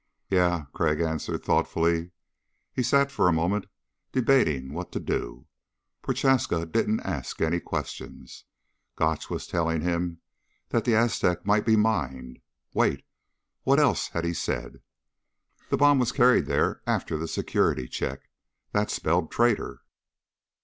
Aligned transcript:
"Yeah," 0.31 0.65
Crag 0.73 0.99
answered 0.99 1.43
thoughtfully. 1.43 2.09
He 2.73 2.81
sat 2.81 3.11
for 3.11 3.27
a 3.27 3.31
moment, 3.31 3.67
debating 4.11 4.73
what 4.73 4.91
to 4.93 4.99
do. 4.99 5.45
Prochaska 6.01 6.65
didn't 6.65 7.01
ask 7.01 7.39
any 7.39 7.59
questions. 7.59 8.45
Gotch 8.95 9.29
was 9.29 9.45
telling 9.45 9.81
him 9.81 10.19
that 10.69 10.85
the 10.85 10.95
Aztec 10.95 11.45
might 11.45 11.67
be 11.67 11.75
mined. 11.75 12.39
Wait, 12.73 13.05
what 13.61 13.79
else 13.79 14.07
had 14.07 14.25
he 14.25 14.33
said? 14.33 14.81
The 15.69 15.77
bomb 15.77 15.99
was 15.99 16.11
carried 16.11 16.47
there 16.47 16.81
after 16.87 17.15
the 17.19 17.27
security 17.27 17.87
check. 17.87 18.21
That 18.71 18.89
spelled 18.89 19.29
traitor. 19.29 19.83